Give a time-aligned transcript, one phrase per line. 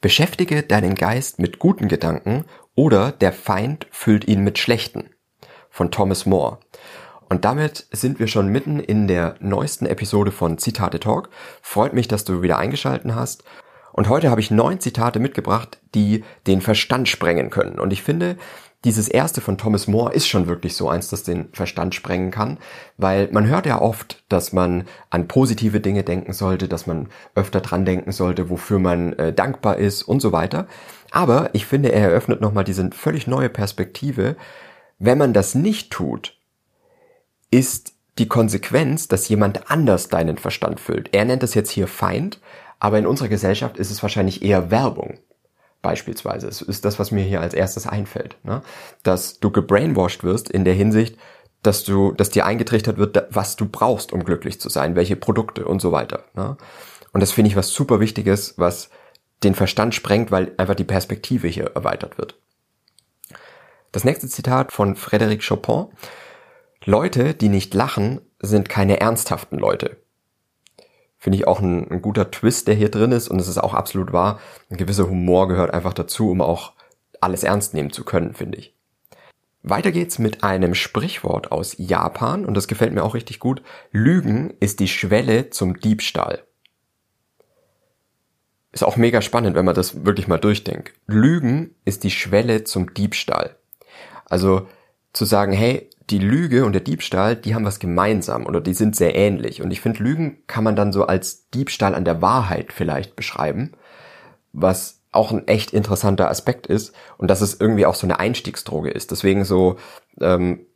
[0.00, 2.44] Beschäftige deinen Geist mit guten Gedanken
[2.76, 5.10] oder der Feind füllt ihn mit schlechten.
[5.70, 6.58] Von Thomas More.
[7.28, 11.30] Und damit sind wir schon mitten in der neuesten Episode von Zitate Talk.
[11.62, 13.42] Freut mich, dass du wieder eingeschalten hast.
[13.92, 17.80] Und heute habe ich neun Zitate mitgebracht, die den Verstand sprengen können.
[17.80, 18.36] Und ich finde,
[18.84, 22.58] dieses erste von Thomas More ist schon wirklich so eins, das den Verstand sprengen kann,
[22.96, 27.60] weil man hört ja oft, dass man an positive Dinge denken sollte, dass man öfter
[27.60, 30.68] dran denken sollte, wofür man äh, dankbar ist und so weiter.
[31.10, 34.36] Aber ich finde, er eröffnet nochmal diese völlig neue Perspektive.
[35.00, 36.38] Wenn man das nicht tut,
[37.50, 41.08] ist die Konsequenz, dass jemand anders deinen Verstand füllt.
[41.12, 42.40] Er nennt es jetzt hier Feind,
[42.78, 45.18] aber in unserer Gesellschaft ist es wahrscheinlich eher Werbung.
[45.82, 46.48] Beispielsweise.
[46.48, 48.36] Es ist das, was mir hier als erstes einfällt.
[48.42, 48.62] Ne?
[49.02, 51.16] Dass du gebrainwashed wirst in der Hinsicht,
[51.62, 55.64] dass du, dass dir eingetrichtert wird, was du brauchst, um glücklich zu sein, welche Produkte
[55.64, 56.24] und so weiter.
[56.34, 56.56] Ne?
[57.12, 58.90] Und das finde ich was super Wichtiges, was
[59.42, 62.36] den Verstand sprengt, weil einfach die Perspektive hier erweitert wird.
[63.92, 65.86] Das nächste Zitat von Frédéric Chopin.
[66.84, 69.96] Leute, die nicht lachen, sind keine ernsthaften Leute.
[71.18, 73.74] Finde ich auch ein, ein, guter Twist, der hier drin ist und es ist auch
[73.74, 74.38] absolut wahr.
[74.70, 76.72] Ein gewisser Humor gehört einfach dazu, um auch
[77.20, 78.74] alles ernst nehmen zu können, finde ich.
[79.64, 83.62] Weiter geht's mit einem Sprichwort aus Japan und das gefällt mir auch richtig gut.
[83.90, 86.44] Lügen ist die Schwelle zum Diebstahl.
[88.70, 90.92] Ist auch mega spannend, wenn man das wirklich mal durchdenkt.
[91.06, 93.56] Lügen ist die Schwelle zum Diebstahl.
[94.26, 94.68] Also
[95.12, 98.96] zu sagen, hey, die Lüge und der Diebstahl, die haben was gemeinsam oder die sind
[98.96, 99.62] sehr ähnlich.
[99.62, 103.72] Und ich finde, Lügen kann man dann so als Diebstahl an der Wahrheit vielleicht beschreiben,
[104.52, 108.90] was auch ein echt interessanter Aspekt ist und dass es irgendwie auch so eine Einstiegsdroge
[108.90, 109.10] ist.
[109.10, 109.76] Deswegen so,
[110.20, 110.66] ähm,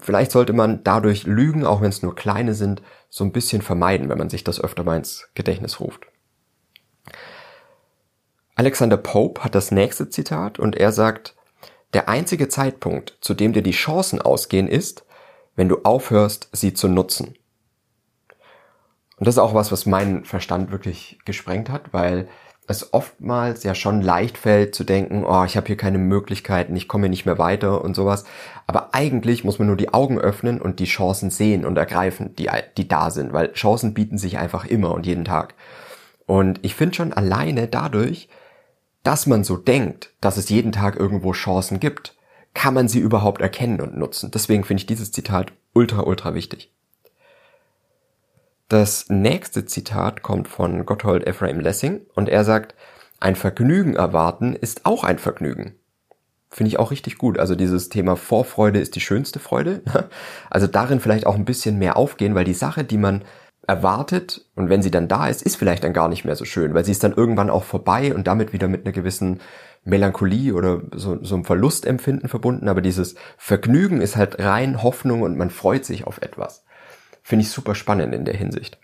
[0.00, 4.08] vielleicht sollte man dadurch Lügen, auch wenn es nur kleine sind, so ein bisschen vermeiden,
[4.08, 6.06] wenn man sich das öfter mal ins Gedächtnis ruft.
[8.54, 11.36] Alexander Pope hat das nächste Zitat und er sagt,
[11.94, 15.04] der einzige Zeitpunkt, zu dem dir die Chancen ausgehen, ist,
[15.56, 17.34] wenn du aufhörst, sie zu nutzen.
[19.16, 22.28] Und das ist auch was, was meinen Verstand wirklich gesprengt hat, weil
[22.68, 26.86] es oftmals ja schon leicht fällt zu denken, oh, ich habe hier keine Möglichkeiten, ich
[26.86, 28.24] komme nicht mehr weiter und sowas.
[28.66, 32.50] Aber eigentlich muss man nur die Augen öffnen und die Chancen sehen und ergreifen, die,
[32.76, 35.54] die da sind, weil Chancen bieten sich einfach immer und jeden Tag.
[36.26, 38.28] Und ich finde schon alleine dadurch,
[39.02, 42.16] dass man so denkt, dass es jeden Tag irgendwo Chancen gibt,
[42.54, 44.30] kann man sie überhaupt erkennen und nutzen.
[44.30, 46.72] Deswegen finde ich dieses Zitat ultra, ultra wichtig.
[48.68, 52.74] Das nächste Zitat kommt von Gotthold Ephraim Lessing und er sagt,
[53.20, 55.74] ein Vergnügen erwarten ist auch ein Vergnügen.
[56.50, 57.38] Finde ich auch richtig gut.
[57.38, 59.82] Also dieses Thema Vorfreude ist die schönste Freude.
[60.50, 63.24] Also darin vielleicht auch ein bisschen mehr aufgehen, weil die Sache, die man
[63.68, 66.72] erwartet und wenn sie dann da ist, ist vielleicht dann gar nicht mehr so schön,
[66.72, 69.40] weil sie ist dann irgendwann auch vorbei und damit wieder mit einer gewissen
[69.84, 75.36] Melancholie oder so, so einem Verlustempfinden verbunden, aber dieses Vergnügen ist halt rein Hoffnung und
[75.36, 76.64] man freut sich auf etwas.
[77.22, 78.78] Finde ich super spannend in der Hinsicht.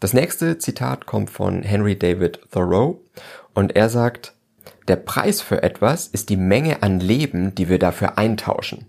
[0.00, 3.02] Das nächste Zitat kommt von Henry David Thoreau
[3.52, 4.34] und er sagt,
[4.88, 8.86] der Preis für etwas ist die Menge an Leben, die wir dafür eintauschen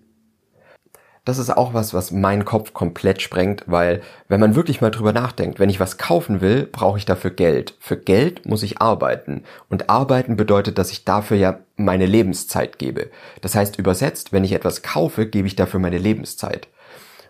[1.28, 5.12] das ist auch was, was meinen Kopf komplett sprengt, weil wenn man wirklich mal drüber
[5.12, 7.76] nachdenkt, wenn ich was kaufen will, brauche ich dafür Geld.
[7.82, 9.44] Für Geld muss ich arbeiten.
[9.68, 13.12] Und arbeiten bedeutet, dass ich dafür ja meine Lebenszeit gebe.
[13.42, 16.70] Das heißt übersetzt, wenn ich etwas kaufe, gebe ich dafür meine Lebenszeit.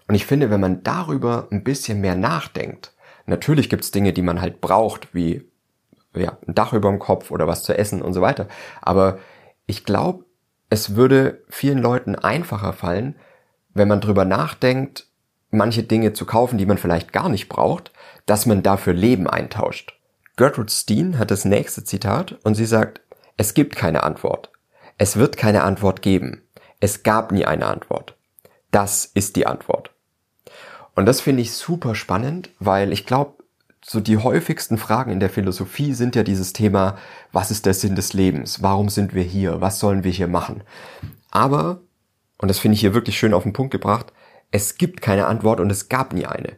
[0.08, 2.94] Und ich finde, wenn man darüber ein bisschen mehr nachdenkt,
[3.26, 5.50] natürlich gibt's Dinge, die man halt braucht, wie
[6.16, 8.48] ja, ein Dach über dem Kopf oder was zu essen und so weiter.
[8.80, 9.18] Aber
[9.66, 10.26] ich glaube,
[10.70, 13.16] es würde vielen Leuten einfacher fallen,
[13.78, 15.08] wenn man drüber nachdenkt,
[15.50, 17.92] manche Dinge zu kaufen, die man vielleicht gar nicht braucht,
[18.26, 19.98] dass man dafür Leben eintauscht.
[20.36, 23.02] Gertrude Steen hat das nächste Zitat und sie sagt,
[23.38, 24.52] es gibt keine Antwort.
[24.98, 26.42] Es wird keine Antwort geben.
[26.80, 28.16] Es gab nie eine Antwort.
[28.72, 29.92] Das ist die Antwort.
[30.96, 33.34] Und das finde ich super spannend, weil ich glaube,
[33.86, 36.98] so die häufigsten Fragen in der Philosophie sind ja dieses Thema,
[37.32, 38.62] was ist der Sinn des Lebens?
[38.62, 39.62] Warum sind wir hier?
[39.62, 40.64] Was sollen wir hier machen?
[41.32, 41.82] Aber
[42.38, 44.14] und das finde ich hier wirklich schön auf den Punkt gebracht,
[44.52, 46.58] es gibt keine Antwort und es gab nie eine.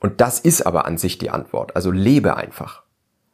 [0.00, 2.82] Und das ist aber an sich die Antwort, also lebe einfach.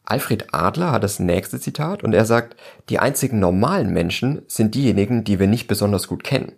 [0.05, 2.56] Alfred Adler hat das nächste Zitat und er sagt,
[2.88, 6.53] die einzigen normalen Menschen sind diejenigen, die wir nicht besonders gut kennen.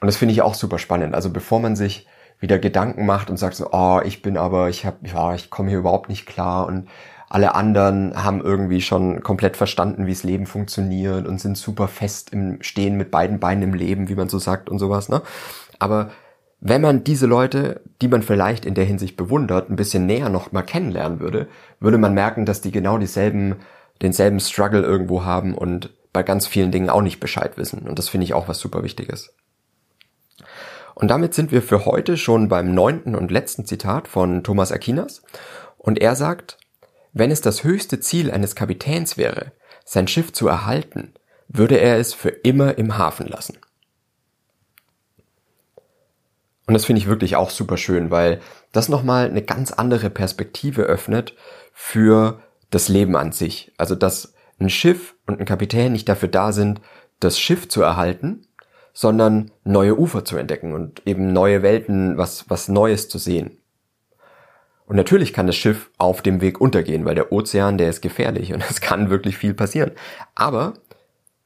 [0.00, 1.14] Und das finde ich auch super spannend.
[1.14, 2.06] Also bevor man sich
[2.38, 5.68] wieder Gedanken macht und sagt so, oh, ich bin aber, ich habe, ja, ich komme
[5.70, 6.88] hier überhaupt nicht klar und
[7.30, 12.32] alle anderen haben irgendwie schon komplett verstanden, wie das Leben funktioniert und sind super fest
[12.32, 15.22] im Stehen mit beiden Beinen im Leben, wie man so sagt und sowas, ne?
[15.78, 16.10] Aber
[16.60, 20.50] wenn man diese Leute, die man vielleicht in der Hinsicht bewundert, ein bisschen näher noch
[20.50, 21.48] mal kennenlernen würde,
[21.78, 23.56] würde man merken, dass die genau dieselben,
[24.02, 27.88] denselben Struggle irgendwo haben und bei ganz vielen Dingen auch nicht Bescheid wissen.
[27.88, 29.32] Und das finde ich auch was super Wichtiges.
[30.96, 35.22] Und damit sind wir für heute schon beim neunten und letzten Zitat von Thomas Aquinas.
[35.78, 36.58] Und er sagt,
[37.12, 39.52] wenn es das höchste Ziel eines Kapitäns wäre,
[39.84, 41.14] sein Schiff zu erhalten,
[41.48, 43.58] würde er es für immer im Hafen lassen.
[46.66, 48.40] Und das finde ich wirklich auch super schön, weil
[48.70, 51.34] das nochmal eine ganz andere Perspektive öffnet
[51.72, 52.40] für
[52.70, 53.72] das Leben an sich.
[53.76, 56.80] Also, dass ein Schiff und ein Kapitän nicht dafür da sind,
[57.18, 58.46] das Schiff zu erhalten,
[58.92, 63.59] sondern neue Ufer zu entdecken und eben neue Welten, was, was Neues zu sehen.
[64.90, 68.52] Und natürlich kann das Schiff auf dem Weg untergehen, weil der Ozean, der ist gefährlich
[68.52, 69.92] und es kann wirklich viel passieren.
[70.34, 70.74] Aber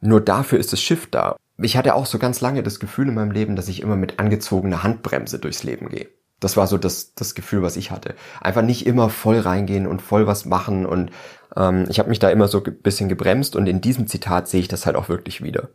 [0.00, 3.14] nur dafür ist das Schiff da ich hatte auch so ganz lange das Gefühl in
[3.14, 6.08] meinem Leben, dass ich immer mit angezogener Handbremse durchs Leben gehe.
[6.40, 8.14] Das war so das, das Gefühl, was ich hatte.
[8.40, 10.84] Einfach nicht immer voll reingehen und voll was machen.
[10.84, 11.10] Und
[11.56, 14.60] ähm, ich habe mich da immer so ein bisschen gebremst und in diesem Zitat sehe
[14.60, 15.68] ich das halt auch wirklich wieder.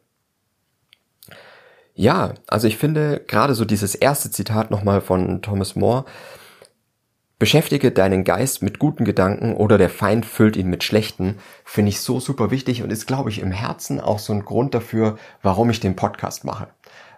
[1.95, 6.05] Ja, also ich finde gerade so dieses erste Zitat nochmal von Thomas More,
[7.39, 12.01] Beschäftige deinen Geist mit guten Gedanken oder der Feind füllt ihn mit schlechten, finde ich
[12.01, 15.69] so super wichtig und ist, glaube ich, im Herzen auch so ein Grund dafür, warum
[15.69, 16.67] ich den Podcast mache.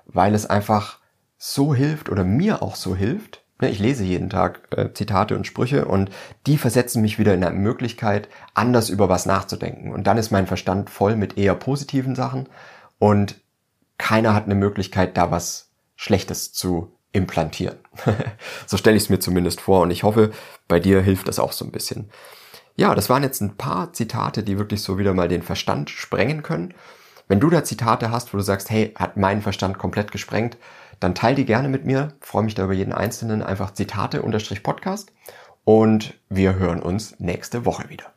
[0.05, 0.99] Weil es einfach
[1.39, 3.43] so hilft oder mir auch so hilft.
[3.59, 6.11] Ne, ich lese jeden Tag äh, Zitate und Sprüche und
[6.45, 9.91] die versetzen mich wieder in eine Möglichkeit, anders über was nachzudenken.
[9.91, 12.47] Und dann ist mein Verstand voll mit eher positiven Sachen
[12.99, 13.41] und
[13.97, 17.77] keiner hat eine Möglichkeit, da was Schlechtes zu implantieren.
[18.65, 20.31] so stelle ich es mir zumindest vor und ich hoffe,
[20.67, 22.09] bei dir hilft das auch so ein bisschen.
[22.75, 26.41] Ja, das waren jetzt ein paar Zitate, die wirklich so wieder mal den Verstand sprengen
[26.41, 26.73] können.
[27.27, 30.57] Wenn du da Zitate hast, wo du sagst, hey, hat meinen Verstand komplett gesprengt,
[30.99, 32.13] dann teil die gerne mit mir.
[32.21, 33.41] freue mich da über jeden einzelnen.
[33.41, 35.11] Einfach Zitate unterstrich Podcast.
[35.63, 38.13] Und wir hören uns nächste Woche wieder.